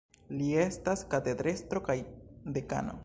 [0.37, 1.99] Li estas katedrestro kaj
[2.57, 2.99] dekano.